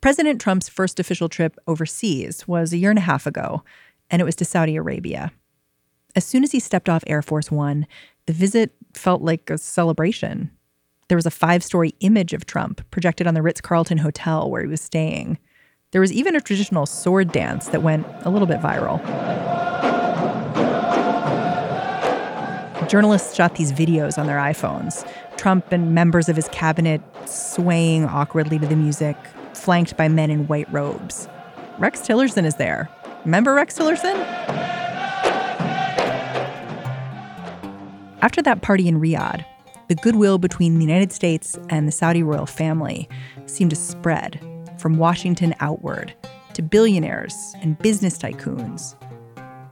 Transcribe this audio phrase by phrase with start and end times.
[0.00, 3.62] President Trump's first official trip overseas was a year and a half ago,
[4.10, 5.32] and it was to Saudi Arabia.
[6.14, 7.86] As soon as he stepped off Air Force One,
[8.26, 10.50] the visit felt like a celebration.
[11.08, 14.62] There was a five story image of Trump projected on the Ritz Carlton Hotel where
[14.62, 15.38] he was staying.
[15.92, 19.00] There was even a traditional sword dance that went a little bit viral.
[22.88, 25.08] Journalists shot these videos on their iPhones.
[25.36, 29.16] Trump and members of his cabinet swaying awkwardly to the music,
[29.66, 31.28] flanked by men in white robes.
[31.80, 32.88] Rex Tillerson is there.
[33.24, 34.14] Remember Rex Tillerson?
[38.22, 39.44] After that party in Riyadh,
[39.88, 43.08] the goodwill between the United States and the Saudi royal family
[43.46, 44.40] seemed to spread
[44.78, 46.14] from Washington outward
[46.54, 48.94] to billionaires and business tycoons.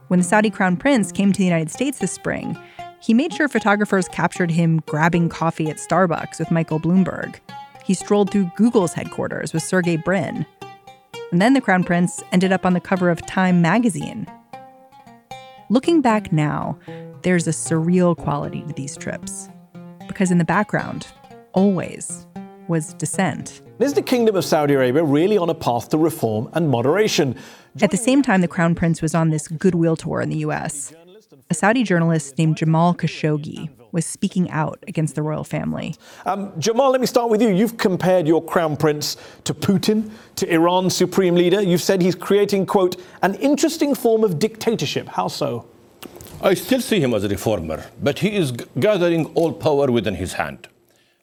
[0.09, 2.57] When the Saudi crown prince came to the United States this spring,
[2.99, 7.39] he made sure photographers captured him grabbing coffee at Starbucks with Michael Bloomberg.
[7.85, 10.45] He strolled through Google's headquarters with Sergey Brin.
[11.31, 14.25] And then the crown prince ended up on the cover of Time magazine.
[15.69, 16.79] Looking back now,
[17.21, 19.49] there's a surreal quality to these trips.
[20.07, 21.07] Because in the background,
[21.53, 22.25] always,
[22.67, 23.61] was dissent.
[23.79, 27.35] Is the Kingdom of Saudi Arabia really on a path to reform and moderation?
[27.81, 30.93] At the same time, the Crown Prince was on this goodwill tour in the U.S.
[31.51, 35.95] A Saudi journalist named Jamal Khashoggi was speaking out against the royal family.
[36.25, 37.49] Um, Jamal, let me start with you.
[37.49, 41.61] You've compared your Crown Prince to Putin, to Iran's supreme leader.
[41.61, 45.07] You've said he's creating, quote, an interesting form of dictatorship.
[45.07, 45.65] How so?
[46.41, 50.15] I still see him as a reformer, but he is g- gathering all power within
[50.15, 50.67] his hand.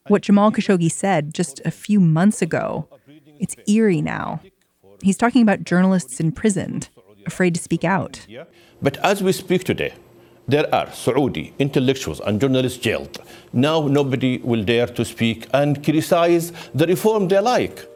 [0.09, 2.89] What Jamal Khashoggi said just a few months ago,
[3.39, 4.41] it's eerie now.
[5.03, 6.89] He's talking about journalists imprisoned,
[7.27, 8.27] afraid to speak out.
[8.81, 9.92] But as we speak today,
[10.48, 13.19] there are Saudi intellectuals and journalists jailed.
[13.53, 17.89] Now nobody will dare to speak and criticize the reform they like.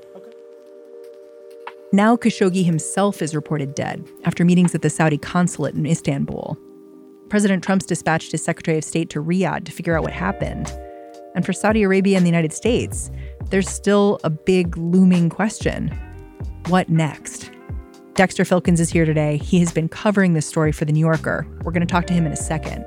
[1.92, 6.58] Now Khashoggi himself is reported dead after meetings at the Saudi consulate in Istanbul.
[7.28, 10.72] President Trump's dispatched his Secretary of State to Riyadh to figure out what happened.
[11.34, 13.10] And for Saudi Arabia and the United States,
[13.50, 15.88] there's still a big looming question.
[16.68, 17.50] What next?
[18.16, 19.36] Dexter Filkins is here today.
[19.36, 21.46] He has been covering this story for The New Yorker.
[21.62, 22.86] We're going to talk to him in a second.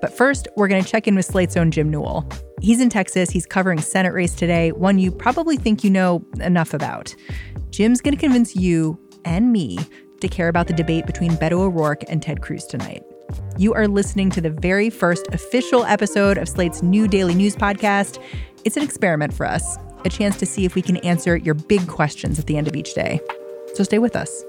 [0.00, 2.26] But first, we're going to check in with Slate's own Jim Newell.
[2.62, 3.28] He's in Texas.
[3.28, 7.14] He's covering Senate race today, one you probably think you know enough about.
[7.68, 9.78] Jim's going to convince you and me
[10.22, 13.02] to care about the debate between Beto O'Rourke and Ted Cruz tonight.
[13.58, 18.18] You are listening to the very first official episode of Slate's new daily news podcast.
[18.64, 19.76] It's an experiment for us,
[20.06, 22.74] a chance to see if we can answer your big questions at the end of
[22.74, 23.20] each day.
[23.74, 24.42] So stay with us.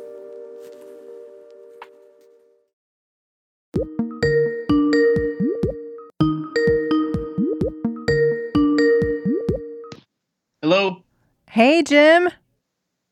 [11.52, 12.30] Hey, Jim.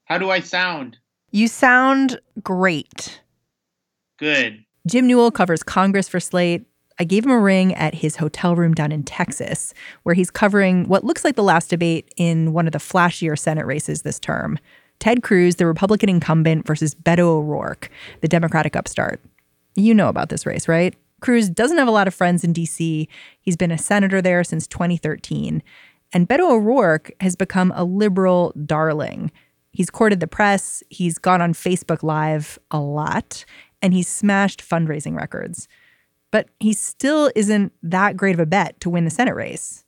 [0.06, 0.98] How do I sound?
[1.30, 3.22] You sound great.
[4.18, 4.64] Good.
[4.88, 6.66] Jim Newell covers Congress for Slate.
[6.98, 9.74] I gave him a ring at his hotel room down in Texas,
[10.04, 13.66] where he's covering what looks like the last debate in one of the flashier Senate
[13.66, 14.58] races this term
[15.00, 17.90] Ted Cruz, the Republican incumbent, versus Beto O'Rourke,
[18.22, 19.22] the Democratic upstart.
[19.76, 20.96] You know about this race, right?
[21.20, 23.10] Cruz doesn't have a lot of friends in D.C.,
[23.42, 25.62] he's been a senator there since 2013.
[26.12, 29.32] And Beto O'Rourke has become a liberal darling.
[29.72, 33.46] He's courted the press, he's gone on Facebook Live a lot,
[33.82, 35.68] and he's smashed fundraising records.
[36.32, 39.84] But he still isn't that great of a bet to win the Senate race.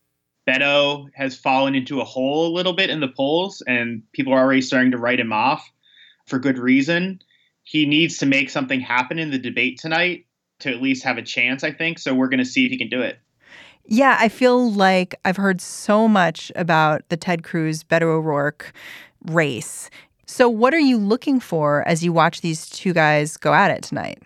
[0.47, 4.39] Beto has fallen into a hole a little bit in the polls, and people are
[4.39, 5.71] already starting to write him off
[6.27, 7.19] for good reason.
[7.63, 10.25] He needs to make something happen in the debate tonight
[10.59, 11.99] to at least have a chance, I think.
[11.99, 13.19] So we're going to see if he can do it.
[13.85, 18.73] Yeah, I feel like I've heard so much about the Ted Cruz Beto O'Rourke
[19.25, 19.89] race.
[20.25, 23.83] So, what are you looking for as you watch these two guys go at it
[23.83, 24.21] tonight?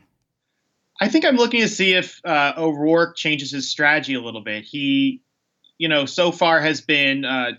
[1.02, 4.64] I think I'm looking to see if uh, O'Rourke changes his strategy a little bit.
[4.64, 5.22] He,
[5.78, 7.52] you know, so far has been uh,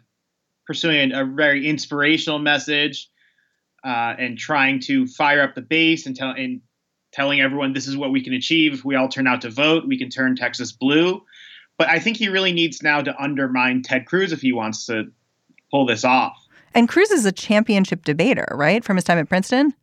[0.67, 3.11] pursuing a very inspirational message
[3.85, 6.61] uh, and trying to fire up the base and, tell, and
[7.13, 9.87] telling everyone this is what we can achieve if we all turn out to vote.
[9.87, 11.23] We can turn Texas blue.
[11.79, 15.05] But I think he really needs now to undermine Ted Cruz if he wants to
[15.71, 16.37] pull this off.
[16.75, 19.75] And Cruz is a championship debater, right, from his time at Princeton?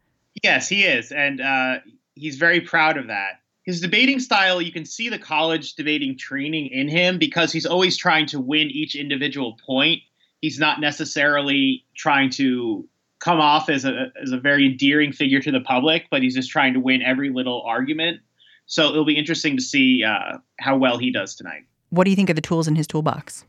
[0.43, 1.11] Yes, he is.
[1.11, 1.77] And uh,
[2.15, 3.39] he's very proud of that.
[3.63, 7.95] His debating style, you can see the college debating training in him because he's always
[7.95, 10.01] trying to win each individual point.
[10.41, 12.87] He's not necessarily trying to
[13.19, 16.49] come off as a, as a very endearing figure to the public, but he's just
[16.49, 18.19] trying to win every little argument.
[18.65, 21.63] So it'll be interesting to see uh, how well he does tonight.
[21.93, 23.45] What do you think are the tools in his toolbox?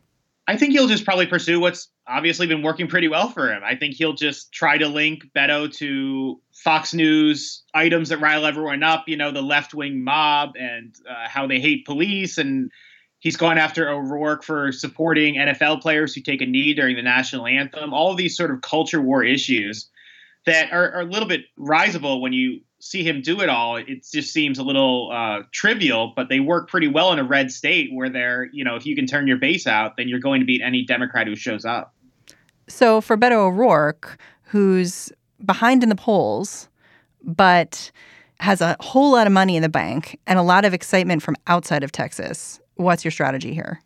[0.46, 3.62] I think he'll just probably pursue what's obviously been working pretty well for him.
[3.64, 8.82] I think he'll just try to link Beto to Fox News items that rile everyone
[8.82, 12.36] up, you know, the left wing mob and uh, how they hate police.
[12.36, 12.70] And
[13.20, 17.46] he's gone after O'Rourke for supporting NFL players who take a knee during the national
[17.46, 17.94] anthem.
[17.94, 19.88] All of these sort of culture war issues
[20.44, 24.06] that are, are a little bit risible when you see him do it all, it
[24.12, 27.90] just seems a little uh, trivial, but they work pretty well in a red state
[27.90, 30.46] where they're, you know, if you can turn your base out, then you're going to
[30.46, 31.94] beat any Democrat who shows up.
[32.68, 35.10] So for Beto O'Rourke, who's
[35.44, 36.68] behind in the polls,
[37.22, 37.90] but
[38.40, 41.36] has a whole lot of money in the bank and a lot of excitement from
[41.46, 43.80] outside of Texas, what's your strategy here?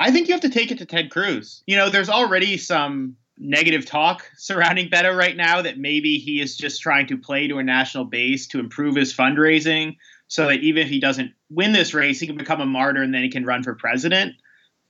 [0.00, 1.62] I think you have to take it to Ted Cruz.
[1.66, 6.56] You know, there's already some negative talk surrounding Beto right now that maybe he is
[6.56, 9.96] just trying to play to a national base to improve his fundraising
[10.28, 13.14] so that even if he doesn't win this race, he can become a martyr and
[13.14, 14.34] then he can run for president.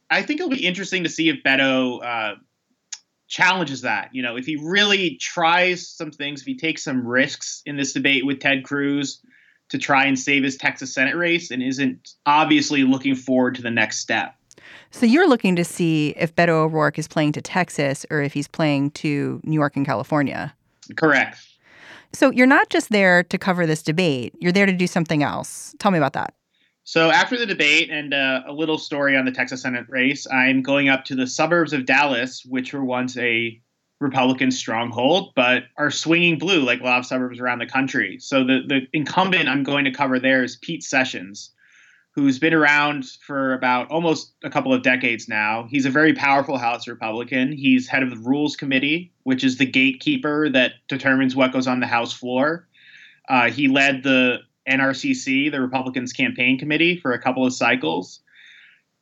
[0.08, 2.34] I think it'll be interesting to see if Beto uh,
[3.28, 4.10] challenges that.
[4.12, 7.92] You know, if he really tries some things, if he takes some risks in this
[7.92, 9.20] debate with Ted Cruz
[9.70, 13.70] to try and save his Texas Senate race and isn't obviously looking forward to the
[13.70, 14.34] next step.
[14.90, 18.48] So you're looking to see if Beto O'Rourke is playing to Texas or if he's
[18.48, 20.54] playing to New York and California.
[20.96, 21.38] Correct.
[22.12, 25.74] So you're not just there to cover this debate, you're there to do something else.
[25.78, 26.34] Tell me about that.
[26.84, 30.62] So after the debate and uh, a little story on the Texas Senate race, I'm
[30.62, 33.60] going up to the suburbs of Dallas, which were once a
[34.00, 38.18] Republican stronghold, but are swinging blue like a lot of suburbs around the country.
[38.18, 41.52] So the, the incumbent I'm going to cover there is Pete Sessions
[42.14, 45.66] who's been around for about almost a couple of decades now.
[45.70, 47.52] He's a very powerful House Republican.
[47.52, 51.80] He's head of the Rules Committee, which is the gatekeeper that determines what goes on
[51.80, 52.68] the House floor.
[53.28, 58.20] Uh, he led the NRCC, the Republicans' campaign committee, for a couple of cycles.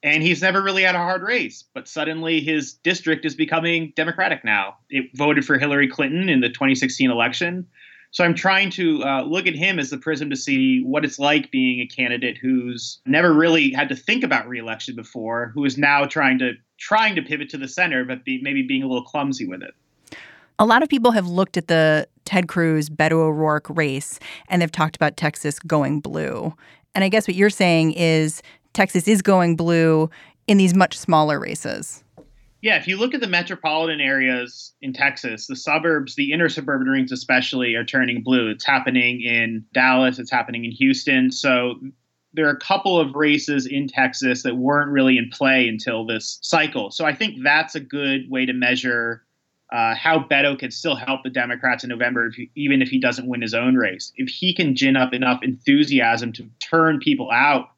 [0.02, 4.44] And he's never really had a hard race, but suddenly his district is becoming Democratic
[4.44, 4.76] now.
[4.88, 7.66] It voted for Hillary Clinton in the 2016 election.
[8.12, 11.18] So I'm trying to uh, look at him as the prism to see what it's
[11.18, 15.78] like being a candidate who's never really had to think about reelection before, who is
[15.78, 19.04] now trying to trying to pivot to the center, but be, maybe being a little
[19.04, 19.74] clumsy with it.
[20.58, 24.18] A lot of people have looked at the Ted Cruz Beto O'Rourke race
[24.48, 26.54] and they've talked about Texas going blue.
[26.94, 28.42] And I guess what you're saying is
[28.72, 30.10] Texas is going blue
[30.46, 32.02] in these much smaller races.
[32.62, 36.88] Yeah, if you look at the metropolitan areas in Texas, the suburbs, the inner suburban
[36.88, 38.50] rings especially, are turning blue.
[38.50, 41.32] It's happening in Dallas, it's happening in Houston.
[41.32, 41.76] So
[42.34, 46.38] there are a couple of races in Texas that weren't really in play until this
[46.42, 46.90] cycle.
[46.90, 49.24] So I think that's a good way to measure
[49.72, 53.00] uh, how Beto can still help the Democrats in November, if he, even if he
[53.00, 54.12] doesn't win his own race.
[54.16, 57.70] If he can gin up enough enthusiasm to turn people out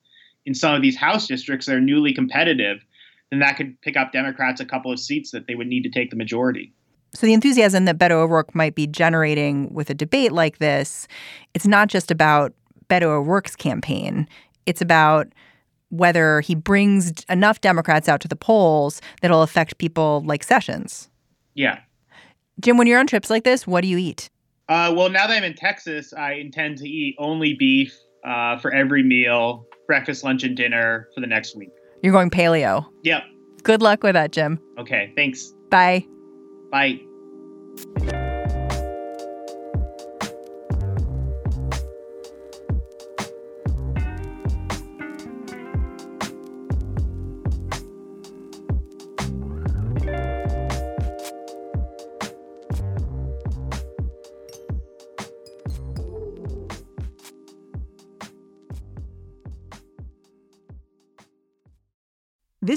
[0.44, 2.84] in some of these House districts that are newly competitive,
[3.32, 5.88] then that could pick up Democrats a couple of seats that they would need to
[5.88, 6.70] take the majority.
[7.14, 11.08] So the enthusiasm that Beto O'Rourke might be generating with a debate like this,
[11.54, 12.52] it's not just about
[12.88, 14.28] Beto O'Rourke's campaign.
[14.66, 15.28] It's about
[15.88, 21.08] whether he brings enough Democrats out to the polls that'll affect people like Sessions.
[21.54, 21.80] Yeah.
[22.60, 24.28] Jim, when you're on trips like this, what do you eat?
[24.68, 28.72] Uh, well, now that I'm in Texas, I intend to eat only beef uh, for
[28.72, 31.72] every meal, breakfast, lunch, and dinner for the next week.
[32.02, 32.86] You're going paleo.
[33.02, 33.22] Yep.
[33.62, 34.60] Good luck with that, Jim.
[34.78, 35.12] Okay.
[35.14, 35.54] Thanks.
[35.70, 36.06] Bye.
[36.70, 37.00] Bye.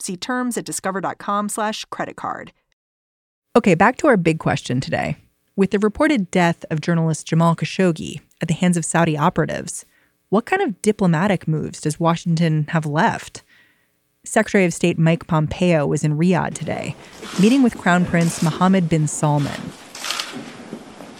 [0.00, 2.52] See terms at discover.com slash credit card.
[3.56, 5.16] Okay, back to our big question today.
[5.56, 9.84] With the reported death of journalist Jamal Khashoggi at the hands of Saudi operatives,
[10.28, 13.42] what kind of diplomatic moves does Washington have left?
[14.24, 16.94] Secretary of State Mike Pompeo was in Riyadh today,
[17.40, 19.72] meeting with Crown Prince Mohammed bin Salman.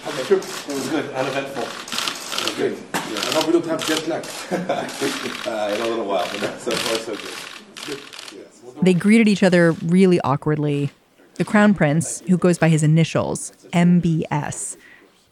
[0.05, 1.63] It was good, uneventful.
[1.63, 2.79] It was good.
[2.93, 3.19] Yeah.
[3.19, 4.25] I hope we don't have jet lag.
[5.47, 7.99] uh, in a little while, but so far so good.
[7.99, 8.48] good.
[8.83, 10.91] They greeted each other really awkwardly.
[11.35, 14.77] The crown prince, who goes by his initials, MBS,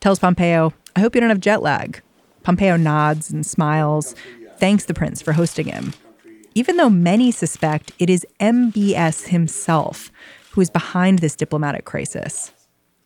[0.00, 2.00] tells Pompeo, I hope you don't have jet lag.
[2.42, 4.14] Pompeo nods and smiles,
[4.58, 5.94] thanks the prince for hosting him.
[6.54, 10.10] Even though many suspect it is MBS himself
[10.56, 12.50] who is behind this diplomatic crisis.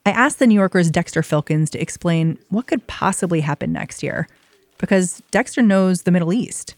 [0.06, 4.28] I asked the New Yorker's Dexter Filkins to explain what could possibly happen next year,
[4.78, 6.76] because Dexter knows the Middle East,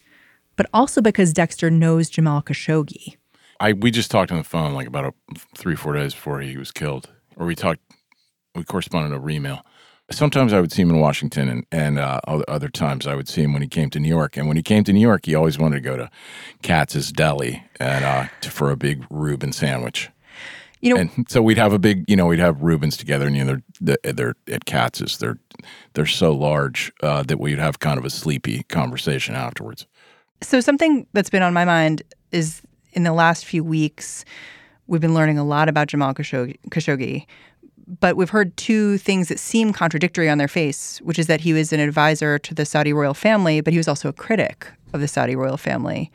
[0.55, 3.17] but also because Dexter knows Jamal Khashoggi.
[3.63, 6.57] I we just talked on the phone like about a, three four days before he
[6.57, 7.79] was killed, or we talked,
[8.55, 9.65] we corresponded over email.
[10.11, 13.41] Sometimes I would see him in Washington, and and uh, other times I would see
[13.41, 14.35] him when he came to New York.
[14.35, 16.11] And when he came to New York, he always wanted to go to
[16.61, 20.09] Katz's Deli and uh, to, for a big Reuben sandwich.
[20.81, 23.37] You know, and so we'd have a big, you know, we'd have Reubens together, and
[23.37, 25.19] you know, they're they're at Katz's.
[25.19, 25.37] They're
[25.93, 29.87] they're so large uh, that we'd have kind of a sleepy conversation afterwards.
[30.41, 32.03] So something that's been on my mind
[32.33, 32.61] is
[32.93, 34.25] in the last few weeks,
[34.87, 37.25] we've been learning a lot about Jamal Khashoggi,
[37.99, 41.53] but we've heard two things that seem contradictory on their face, which is that he
[41.53, 45.01] was an advisor to the Saudi royal family, but he was also a critic of
[45.01, 46.11] the Saudi royal family.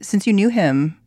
[0.00, 0.98] Since you knew him,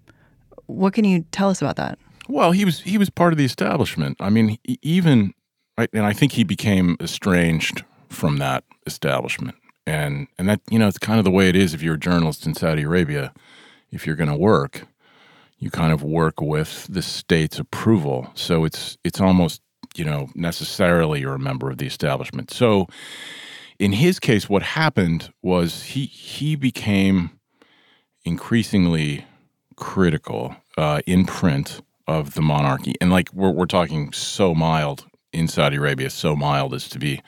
[0.67, 1.97] what can you tell us about that?
[2.27, 4.17] Well, he was he was part of the establishment.
[4.19, 5.33] I mean, even
[5.77, 9.55] right, and I think he became estranged from that establishment.
[9.87, 11.99] And and that you know, it's kind of the way it is if you're a
[11.99, 13.33] journalist in Saudi Arabia.
[13.91, 14.87] If you're going to work,
[15.57, 18.31] you kind of work with the state's approval.
[18.35, 19.61] So it's it's almost
[19.95, 22.51] you know necessarily you're a member of the establishment.
[22.51, 22.87] So
[23.77, 27.31] in his case, what happened was he he became
[28.25, 29.25] increasingly
[29.75, 32.95] critical uh, in print of the monarchy.
[32.99, 37.21] And like we're, we're talking so mild in Saudi Arabia, so mild as to be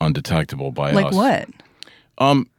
[0.00, 1.14] undetectable by like us.
[1.14, 1.54] Like what?
[2.18, 2.50] Um,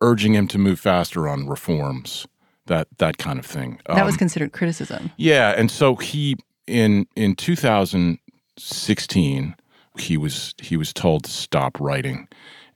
[0.00, 2.26] urging him to move faster on reforms,
[2.66, 3.80] that that kind of thing.
[3.86, 5.12] Um, that was um, considered criticism.
[5.16, 9.56] Yeah, and so he in in 2016
[9.98, 12.28] he was he was told to stop writing,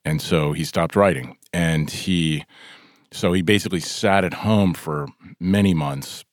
[0.04, 2.44] and so he stopped writing, and he
[3.12, 6.24] so he basically sat at home for many months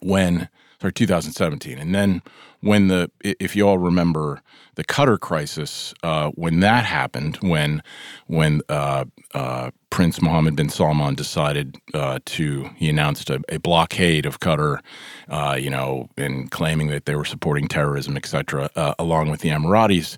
[0.00, 0.48] when
[0.80, 2.22] sorry 2017 and then
[2.66, 4.42] when the if you all remember
[4.74, 7.82] the Qatar crisis uh, when that happened when
[8.26, 9.04] when uh,
[9.34, 14.80] uh, Prince Mohammed bin Salman decided uh, to he announced a, a blockade of Qatar
[15.28, 19.50] uh, you know and claiming that they were supporting terrorism etc uh, along with the
[19.50, 20.16] Emiratis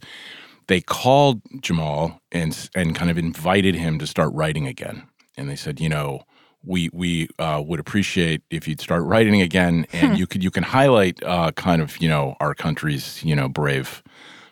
[0.69, 5.02] they called Jamal and and kind of invited him to start writing again.
[5.37, 6.23] And they said you know
[6.68, 10.14] we we uh, would appreciate if you'd start writing again, and hmm.
[10.16, 14.02] you could you can highlight uh, kind of you know our country's you know brave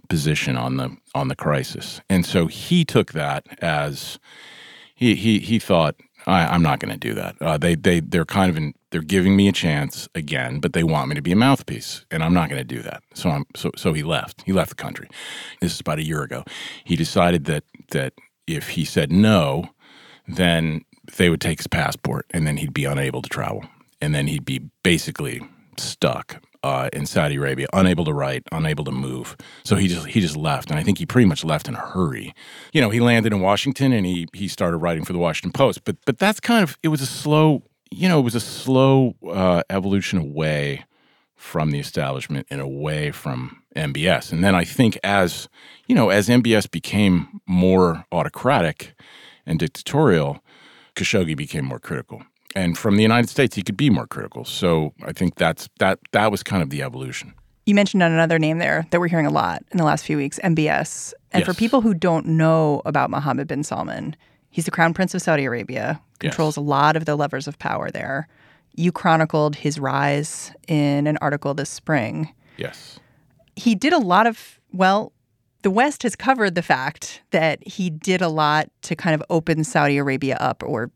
[0.09, 4.19] position on the on the crisis, and so he took that as
[4.95, 5.95] he he he thought
[6.27, 7.37] I, am not going to do that.
[7.41, 10.83] Uh, they they they're kind of in, they're giving me a chance again, but they
[10.83, 13.03] want me to be a mouthpiece, and I'm not going to do that.
[13.15, 14.43] So I'm so so he left.
[14.43, 15.09] He left the country.
[15.61, 16.45] This is about a year ago.
[16.85, 18.15] He decided that that
[18.47, 19.69] if he said no,
[20.27, 20.85] then
[21.17, 23.65] they would take his passport and then he'd be unable to travel.
[24.01, 25.43] And then he'd be basically
[25.79, 29.37] stuck uh, in Saudi Arabia, unable to write, unable to move.
[29.65, 31.79] So he just he just left, and I think he pretty much left in a
[31.79, 32.35] hurry.
[32.73, 35.85] You know, he landed in Washington and he he started writing for the Washington Post.
[35.85, 39.15] But but that's kind of it was a slow you know it was a slow
[39.29, 40.85] uh, evolution away
[41.37, 44.33] from the establishment and away from MBS.
[44.33, 45.49] And then I think as
[45.87, 48.95] you know as MBS became more autocratic
[49.45, 50.43] and dictatorial,
[50.97, 52.23] Khashoggi became more critical.
[52.55, 54.45] And from the United States, he could be more critical.
[54.45, 57.35] So I think that's that that was kind of the evolution.
[57.67, 60.39] You mentioned another name there that we're hearing a lot in the last few weeks,
[60.43, 61.13] MBS.
[61.33, 61.47] And yes.
[61.47, 64.17] for people who don't know about Mohammed bin Salman,
[64.51, 66.57] he's the crown prince of Saudi Arabia, controls yes.
[66.57, 68.29] a lot of the levers of power there.
[68.75, 72.33] You chronicled his rise in an article this spring.
[72.57, 73.01] Yes.
[73.57, 75.13] He did a lot of, well,
[75.67, 79.65] the West has covered the fact that he did a lot to kind of open
[79.65, 80.93] Saudi Arabia up or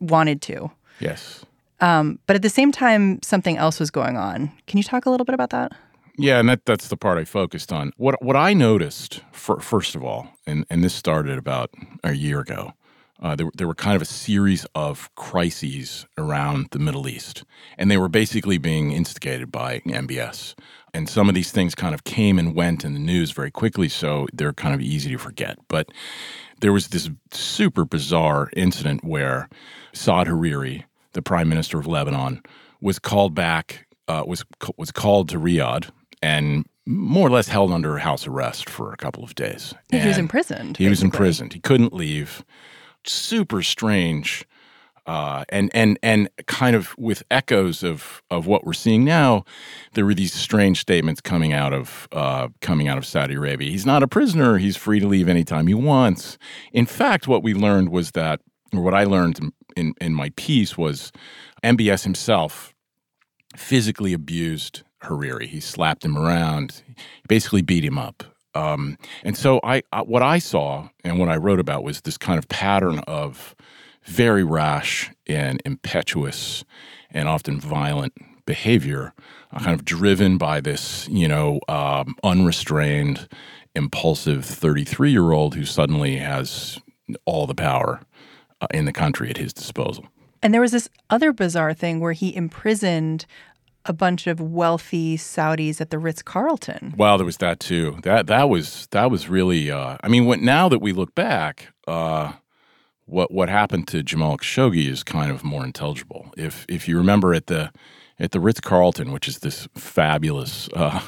[0.00, 0.72] wanted to.
[0.98, 1.44] Yes.
[1.78, 4.50] Um, but at the same time, something else was going on.
[4.66, 5.70] Can you talk a little bit about that?
[6.18, 7.92] Yeah, and that, that's the part I focused on.
[7.96, 11.70] What what I noticed, for, first of all, and, and this started about
[12.02, 12.72] a year ago,
[13.20, 17.44] uh, there, there were kind of a series of crises around the Middle East,
[17.78, 20.54] and they were basically being instigated by MBS
[20.96, 23.86] and some of these things kind of came and went in the news very quickly,
[23.86, 25.58] so they're kind of easy to forget.
[25.68, 25.90] But
[26.60, 29.50] there was this super bizarre incident where
[29.92, 32.40] Saad Hariri, the prime minister of Lebanon,
[32.80, 34.42] was called back, uh, was
[34.78, 35.90] was called to Riyadh
[36.22, 39.74] and more or less held under house arrest for a couple of days.
[39.90, 40.78] He was imprisoned.
[40.78, 40.88] He basically.
[40.88, 41.52] was imprisoned.
[41.52, 42.42] He couldn't leave.
[43.08, 44.44] Super strange
[45.06, 49.44] Uh, and and and kind of with echoes of of what we're seeing now,
[49.94, 53.70] there were these strange statements coming out of uh, coming out of Saudi Arabia.
[53.70, 54.58] He's not a prisoner.
[54.58, 56.38] He's free to leave anytime he wants.
[56.72, 58.40] In fact, what we learned was that,
[58.74, 59.38] or what I learned
[59.76, 61.12] in in my piece was,
[61.62, 62.74] MBS himself
[63.56, 65.46] physically abused Hariri.
[65.46, 66.82] He slapped him around,
[67.28, 68.24] basically beat him up.
[68.56, 72.16] Um, and so I, I, what I saw and what I wrote about was this
[72.16, 73.54] kind of pattern of
[74.04, 76.64] very rash and impetuous
[77.10, 78.14] and often violent
[78.46, 79.12] behavior,
[79.52, 83.28] uh, kind of driven by this, you know, um, unrestrained,
[83.74, 86.78] impulsive 33 year old who suddenly has
[87.24, 88.00] all the power
[88.60, 90.06] uh, in the country at his disposal.
[90.42, 93.26] And there was this other bizarre thing where he imprisoned
[93.86, 96.94] a bunch of wealthy Saudis at the Ritz Carlton.
[96.96, 97.98] Wow, there was that too.
[98.02, 99.70] That that was that was really.
[99.70, 102.32] Uh, I mean, what now that we look back, uh,
[103.06, 106.32] what what happened to Jamal Khashoggi is kind of more intelligible.
[106.36, 107.72] If if you remember at the
[108.18, 111.00] at the Ritz Carlton, which is this fabulous uh,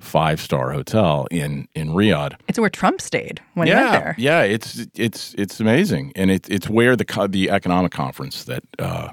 [0.00, 2.34] five star hotel in in Riyadh.
[2.48, 4.14] It's where Trump stayed when yeah, he went there.
[4.18, 9.12] Yeah, it's it's it's amazing, and it, it's where the the economic conference that uh,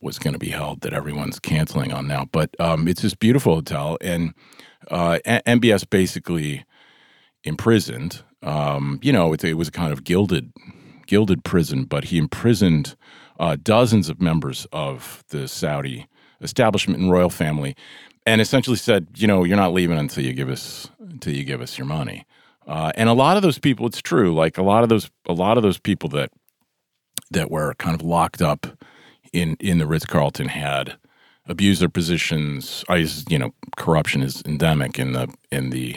[0.00, 2.26] was going to be held that everyone's canceling on now.
[2.32, 4.34] But um, it's this beautiful hotel, and
[4.90, 6.64] uh, MBS basically
[7.44, 8.22] imprisoned.
[8.42, 10.52] Um, you know, it, it, was a kind of gilded,
[11.06, 12.96] gilded prison, but he imprisoned
[13.38, 16.06] uh, dozens of members of the Saudi
[16.40, 17.76] establishment and royal family,
[18.26, 21.60] and essentially said, you know, you're not leaving until you give us until you give
[21.60, 22.24] us your money.
[22.66, 24.34] Uh, and a lot of those people, it's true.
[24.34, 26.30] Like a lot of those, a lot of those people that
[27.30, 28.66] that were kind of locked up
[29.32, 30.96] in in the Ritz Carlton had
[31.46, 32.84] abused their positions.
[32.88, 35.96] I, you know, corruption is endemic in the in the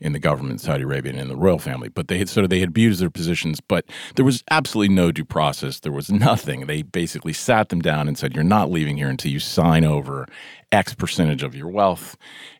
[0.00, 1.88] in the government, Saudi Arabia, and in the royal family.
[1.88, 3.84] But they had sort of they had abused their positions, but
[4.16, 5.80] there was absolutely no due process.
[5.80, 6.66] There was nothing.
[6.66, 10.26] They basically sat them down and said, "You're not leaving here until you sign over
[10.72, 12.16] X percentage of your wealth."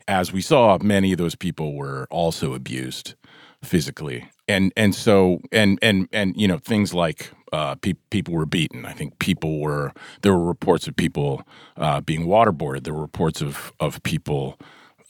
[0.09, 3.14] As we saw, many of those people were also abused
[3.62, 8.47] physically, and and so and and and you know things like uh, pe- people were
[8.47, 8.87] beaten.
[8.87, 11.43] I think people were there were reports of people
[11.77, 12.85] uh, being waterboarded.
[12.85, 14.59] There were reports of of people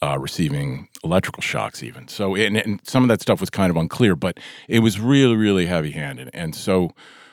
[0.03, 2.09] uh, receiving electrical shocks, even.
[2.09, 5.37] So, and, and, some of that stuff was kind of unclear, but it was really,
[5.37, 6.29] really heavy handed.
[6.35, 6.91] And so,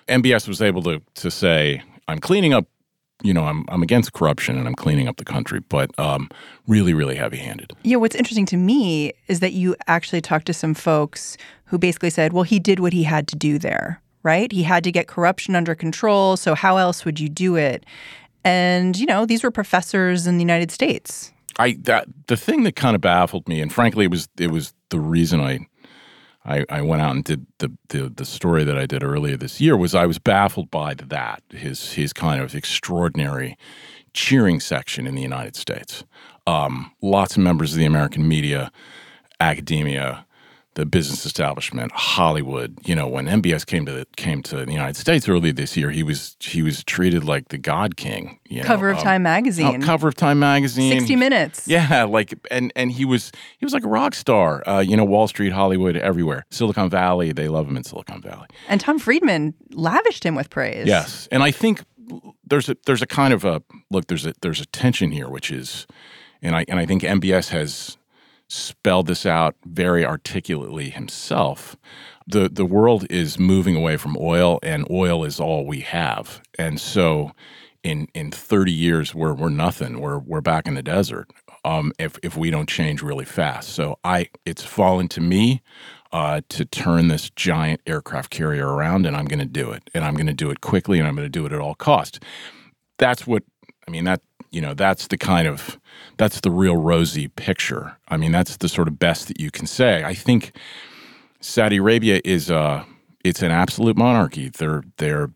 [0.07, 2.65] MBS was able to to say, "I'm cleaning up."
[3.21, 6.29] You know, I'm I'm against corruption and I'm cleaning up the country, but um,
[6.67, 7.73] really, really heavy-handed.
[7.83, 12.09] Yeah, what's interesting to me is that you actually talked to some folks who basically
[12.09, 14.51] said, "Well, he did what he had to do there." right?
[14.51, 16.35] He had to get corruption under control.
[16.35, 17.85] So, how else would you do it?
[18.43, 21.31] And, you know, these were professors in the United States.
[21.57, 24.73] I that the thing that kind of baffled me, and frankly, it was it was
[24.89, 25.59] the reason I
[26.45, 29.59] I, I went out and did the, the the story that I did earlier this
[29.59, 33.57] year was I was baffled by that his his kind of extraordinary
[34.13, 36.03] cheering section in the United States.
[36.47, 38.71] Um, lots of members of the American media,
[39.39, 40.25] academia,
[40.75, 42.77] the business establishment, Hollywood.
[42.85, 45.89] You know, when MBS came to the, came to the United States early this year,
[45.91, 48.39] he was he was treated like the God King.
[48.47, 49.83] You cover know, of um, Time magazine.
[49.83, 50.91] Oh, cover of Time magazine.
[50.91, 51.67] Sixty Minutes.
[51.67, 54.67] Yeah, like and and he was he was like a rock star.
[54.67, 56.45] Uh, you know, Wall Street, Hollywood, everywhere.
[56.49, 58.47] Silicon Valley, they love him in Silicon Valley.
[58.67, 60.87] And Tom Friedman lavished him with praise.
[60.87, 61.83] Yes, and I think
[62.45, 64.07] there's a there's a kind of a look.
[64.07, 65.87] There's a there's a tension here, which is,
[66.41, 67.97] and I and I think MBS has
[68.49, 71.77] spelled this out very articulately himself.
[72.27, 76.41] The the world is moving away from oil and oil is all we have.
[76.57, 77.31] And so
[77.83, 80.01] in in 30 years we're we're nothing.
[80.01, 81.29] We're we're back in the desert.
[81.63, 83.69] Um, if if we don't change really fast.
[83.69, 85.61] So I it's fallen to me
[86.11, 90.03] uh, to turn this giant aircraft carrier around, and I'm going to do it, and
[90.03, 92.23] I'm going to do it quickly, and I'm going to do it at all cost.
[92.97, 93.43] That's what
[93.87, 94.05] I mean.
[94.05, 95.79] That you know that's the kind of
[96.17, 97.97] that's the real rosy picture.
[98.07, 100.03] I mean that's the sort of best that you can say.
[100.03, 100.51] I think
[101.41, 102.83] saudi arabia is uh
[103.23, 104.49] it's an absolute monarchy.
[104.49, 105.31] They're they're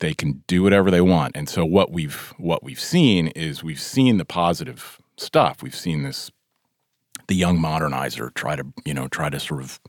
[0.00, 1.36] they can do whatever they want.
[1.36, 5.62] And so what we've what we've seen is we've seen the positive stuff.
[5.62, 6.30] We've seen this
[7.28, 9.80] the young modernizer try to you know try to sort of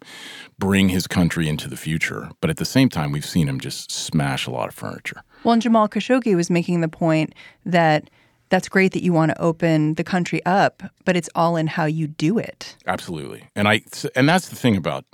[0.58, 2.30] bring his country into the future.
[2.42, 5.24] But at the same time we've seen him just smash a lot of furniture.
[5.44, 7.34] Well and jamal khashoggi was making the point
[7.66, 8.10] that
[8.50, 11.86] that's great that you want to open the country up, but it's all in how
[11.86, 12.76] you do it.
[12.86, 13.50] Absolutely.
[13.56, 13.82] And I
[14.16, 15.06] and that's the thing about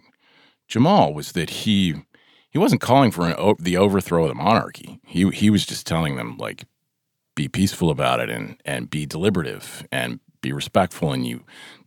[0.67, 1.95] Jamal was that he
[2.49, 4.99] he wasn't calling for an, the overthrow of the monarchy.
[5.05, 6.65] He he was just telling them like
[7.35, 11.43] be peaceful about it and and be deliberative and be respectful and you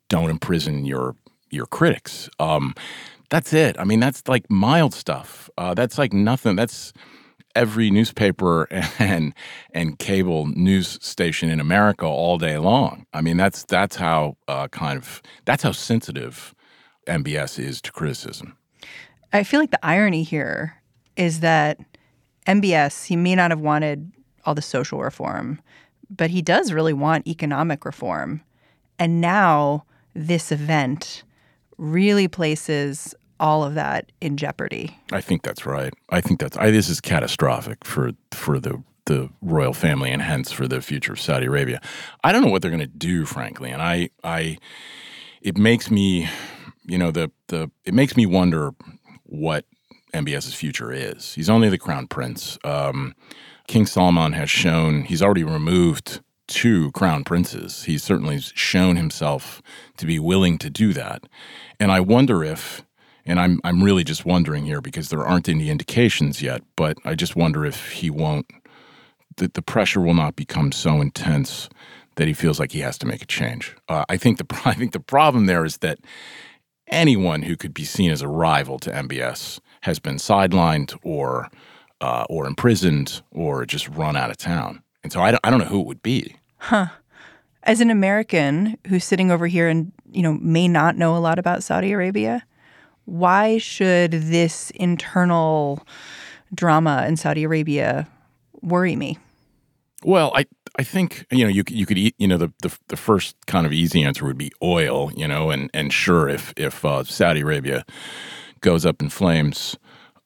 [0.08, 1.16] don't imprison your
[1.50, 2.28] your critics.
[2.38, 2.74] Um,
[3.30, 3.78] that's it.
[3.78, 5.50] I mean, that's like mild stuff.
[5.58, 6.56] Uh, that's like nothing.
[6.56, 6.92] That's
[7.54, 9.34] every newspaper and
[9.72, 13.06] and cable news station in America all day long.
[13.12, 16.54] I mean, that's that's how uh, kind of that's how sensitive
[17.06, 18.56] MBS is to criticism.
[19.32, 20.80] I feel like the irony here
[21.16, 21.78] is that
[22.46, 24.12] MBS he may not have wanted
[24.44, 25.60] all the social reform,
[26.08, 28.42] but he does really want economic reform,
[28.98, 29.84] and now
[30.14, 31.22] this event
[31.76, 34.98] really places all of that in jeopardy.
[35.12, 35.92] I think that's right.
[36.10, 40.52] I think that's I, this is catastrophic for for the the royal family and hence
[40.52, 41.80] for the future of Saudi Arabia.
[42.22, 44.58] I don't know what they're going to do, frankly, and I I
[45.40, 46.28] it makes me,
[46.84, 48.72] you know, the the it makes me wonder
[49.24, 49.64] what
[50.14, 51.34] MBS's future is.
[51.34, 52.58] He's only the crown prince.
[52.64, 53.14] Um,
[53.66, 57.84] King Salman has shown he's already removed two crown princes.
[57.84, 59.62] He's certainly shown himself
[59.98, 61.24] to be willing to do that.
[61.78, 62.82] And I wonder if
[63.28, 67.14] and I'm I'm really just wondering here because there aren't any indications yet, but I
[67.14, 68.46] just wonder if he won't
[69.36, 71.68] that the pressure will not become so intense
[72.16, 73.76] that he feels like he has to make a change.
[73.88, 75.98] Uh, I think the I think the problem there is that
[76.88, 81.50] anyone who could be seen as a rival to MBS has been sidelined or
[82.00, 84.82] uh, or imprisoned or just run out of town.
[85.02, 86.36] And so I don't, I don't know who it would be.
[86.56, 86.86] Huh.
[87.64, 91.38] As an American who's sitting over here and you know may not know a lot
[91.38, 92.44] about Saudi Arabia,
[93.08, 95.86] why should this internal
[96.54, 98.06] drama in Saudi Arabia
[98.60, 99.18] worry me?
[100.04, 100.46] Well, I
[100.78, 103.66] I think you know you you could eat you know the, the the first kind
[103.66, 107.40] of easy answer would be oil you know and and sure if if uh, Saudi
[107.40, 107.84] Arabia
[108.60, 109.76] goes up in flames,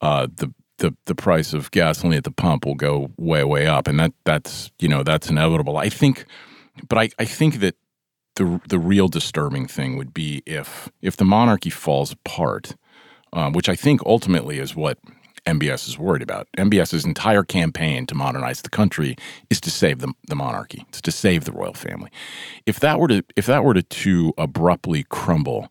[0.01, 3.87] uh, the the the price of gasoline at the pump will go way way up,
[3.87, 5.79] and that that's you know that's inevitable.
[5.79, 6.27] I think,
[6.89, 7.77] but I I think that
[8.37, 12.77] the the real disturbing thing would be if if the monarchy falls apart,
[13.33, 14.99] um, which I think ultimately is what
[15.47, 16.49] MBS is worried about.
[16.57, 19.17] MBS's entire campaign to modernize the country
[19.51, 20.85] is to save the, the monarchy.
[20.89, 22.11] It's to save the royal family.
[22.67, 25.69] If that were to if that were to, to abruptly crumble,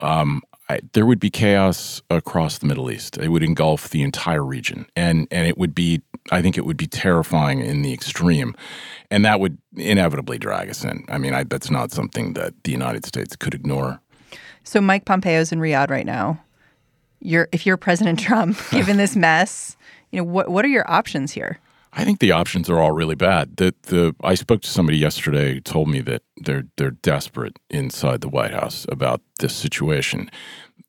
[0.00, 3.18] um, I, there would be chaos across the Middle East.
[3.18, 6.02] It would engulf the entire region, and and it would be.
[6.30, 8.54] I think it would be terrifying in the extreme,
[9.10, 11.04] and that would inevitably drag us in.
[11.08, 14.00] I mean, I, that's not something that the United States could ignore.
[14.62, 16.40] So Mike Pompeo's in Riyadh right now.
[17.20, 19.76] You're if you're President Trump, given this mess,
[20.10, 21.58] you know what what are your options here?
[21.94, 23.56] I think the options are all really bad.
[23.56, 28.22] The the I spoke to somebody yesterday who told me that they're they're desperate inside
[28.22, 30.30] the White House about this situation.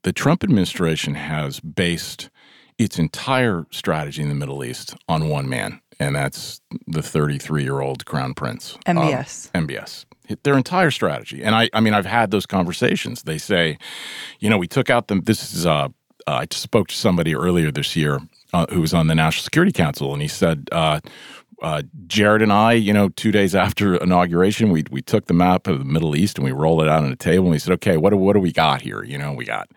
[0.04, 2.30] The Trump administration has based
[2.78, 7.82] its entire strategy in the Middle East on one man, and that's the 33 year
[7.82, 8.78] old crown prince.
[8.86, 9.50] MBS.
[9.54, 10.06] Um, MBS.
[10.44, 13.24] Their entire strategy, and I, I mean, I've had those conversations.
[13.24, 13.78] They say,
[14.40, 15.20] you know, we took out the.
[15.20, 15.90] This is uh,
[16.26, 18.22] I spoke to somebody earlier this year
[18.54, 21.00] uh, who was on the National Security Council, and he said, uh,
[21.62, 25.68] uh, Jared and I, you know, two days after inauguration, we we took the map
[25.68, 27.74] of the Middle East and we rolled it out on a table, and we said,
[27.74, 29.04] okay, what what do we got here?
[29.04, 29.70] You know, we got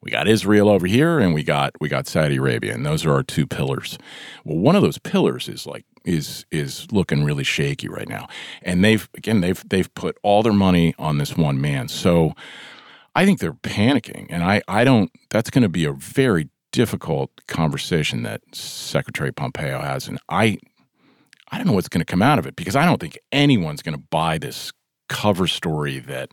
[0.00, 3.12] we got Israel over here, and we got we got Saudi Arabia, and those are
[3.12, 3.98] our two pillars.
[4.44, 8.28] Well, one of those pillars is like is is looking really shaky right now,
[8.62, 12.34] and they've again they've they've put all their money on this one man, so.
[13.16, 15.08] I think they're panicking, and I, I don't.
[15.30, 20.58] That's going to be a very difficult conversation that Secretary Pompeo has, and I
[21.52, 23.80] I don't know what's going to come out of it because I don't think anyone's
[23.80, 24.72] going to buy this
[25.08, 26.30] cover story that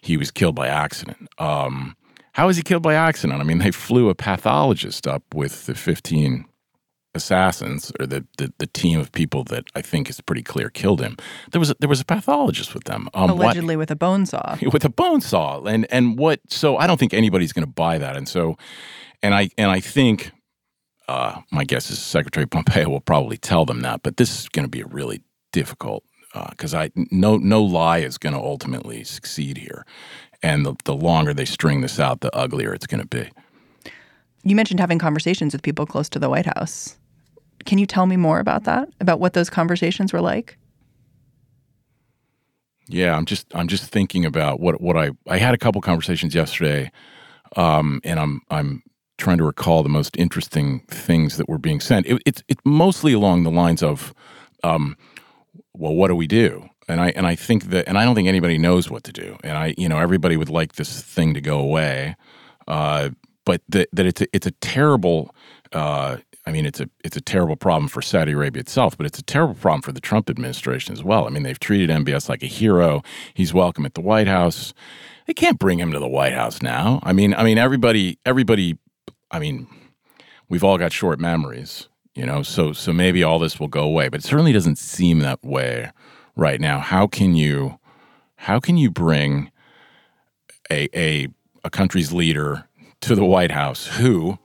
[0.00, 1.28] he was killed by accident.
[1.38, 1.96] Um,
[2.34, 3.40] how was he killed by accident?
[3.40, 6.44] I mean, they flew a pathologist up with the 15
[7.14, 11.00] assassins or the, the, the team of people that I think is pretty clear killed
[11.00, 11.16] him.
[11.50, 14.26] There was a, there was a pathologist with them, um, allegedly what, with a bone
[14.26, 14.56] saw.
[14.72, 16.40] With a bone saw, and and what?
[16.48, 18.56] So I don't think anybody's going to buy that, and so
[19.22, 20.32] and I and I think
[21.08, 24.02] uh, my guess is Secretary Pompeo will probably tell them that.
[24.02, 26.04] But this is going to be a really difficult
[26.50, 29.84] because uh, I no no lie is going to ultimately succeed here,
[30.42, 33.30] and the, the longer they string this out, the uglier it's going to be.
[34.44, 36.96] You mentioned having conversations with people close to the White House.
[37.64, 38.88] Can you tell me more about that?
[39.00, 40.56] About what those conversations were like?
[42.88, 46.34] Yeah, I'm just I'm just thinking about what what I I had a couple conversations
[46.34, 46.90] yesterday,
[47.56, 48.82] um, and I'm I'm
[49.22, 52.06] trying to recall the most interesting things that were being sent.
[52.06, 54.12] It, it's it's mostly along the lines of,
[54.64, 54.96] um,
[55.74, 56.68] well, what do we do?
[56.88, 59.38] And I and I think that, and I don't think anybody knows what to do.
[59.44, 62.16] And I, you know, everybody would like this thing to go away,
[62.66, 63.10] uh,
[63.44, 65.32] but that that it's a, it's a terrible.
[65.70, 69.20] Uh, I mean, it's a it's a terrible problem for Saudi Arabia itself, but it's
[69.20, 71.28] a terrible problem for the Trump administration as well.
[71.28, 73.02] I mean, they've treated MBS like a hero.
[73.34, 74.74] He's welcome at the White House.
[75.26, 76.98] They can't bring him to the White House now.
[77.04, 78.76] I mean, I mean, everybody everybody
[79.32, 79.66] I mean,
[80.48, 81.88] we've all got short memories.
[82.14, 85.20] You know, so so maybe all this will go away, but it certainly doesn't seem
[85.20, 85.90] that way
[86.36, 86.78] right now.
[86.78, 87.78] How can you
[88.36, 89.50] how can you bring
[90.70, 91.28] a a
[91.64, 92.68] a country's leader
[93.00, 94.38] to the White House who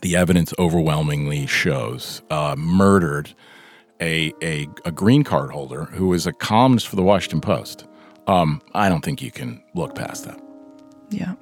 [0.00, 3.34] the evidence overwhelmingly shows uh, murdered
[4.00, 7.86] a, a a green card holder who was a columnist for the Washington Post?
[8.26, 10.40] Um, I don't think you can look past that.
[11.10, 11.34] Yeah.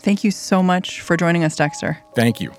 [0.00, 1.98] Thank you so much for joining us, Dexter.
[2.14, 2.52] Thank you.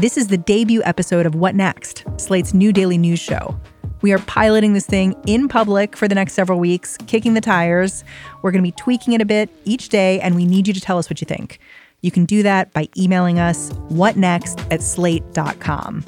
[0.00, 3.58] This is the debut episode of What Next, Slate's new daily news show.
[4.00, 8.04] We are piloting this thing in public for the next several weeks, kicking the tires.
[8.42, 10.80] We're going to be tweaking it a bit each day, and we need you to
[10.80, 11.58] tell us what you think.
[12.00, 16.04] You can do that by emailing us whatnext at slate.com.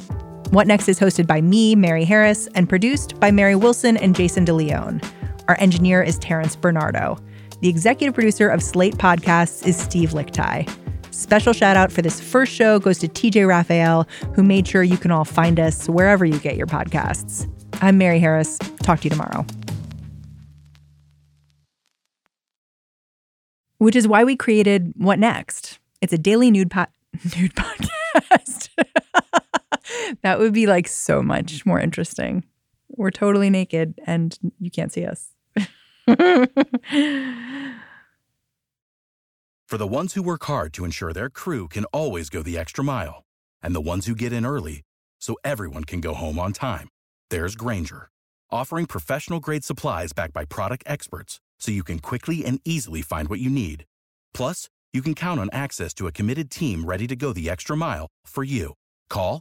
[0.51, 4.45] What Next is hosted by me, Mary Harris, and produced by Mary Wilson and Jayson
[4.45, 5.01] De Leon.
[5.47, 7.19] Our engineer is Terrence Bernardo.
[7.61, 10.69] The executive producer of Slate Podcasts is Steve Lickteig.
[11.15, 14.97] Special shout out for this first show goes to TJ Raphael, who made sure you
[14.97, 17.49] can all find us wherever you get your podcasts.
[17.81, 18.59] I'm Mary Harris.
[18.83, 19.47] Talk to you tomorrow.
[23.79, 25.79] Which is why we created What Next?
[26.01, 26.87] It's a daily nude, po-
[27.37, 28.69] nude podcast.
[30.23, 32.45] that would be like so much more interesting.
[32.89, 35.33] We're totally naked and you can't see us.
[39.69, 42.83] For the ones who work hard to ensure their crew can always go the extra
[42.83, 43.23] mile,
[43.63, 44.83] and the ones who get in early
[45.21, 46.89] so everyone can go home on time,
[47.31, 48.09] there's Grainger,
[48.51, 53.29] offering professional grade supplies backed by product experts so you can quickly and easily find
[53.29, 53.85] what you need.
[54.35, 57.77] Plus, you can count on access to a committed team ready to go the extra
[57.77, 58.75] mile for you.
[59.09, 59.41] Call,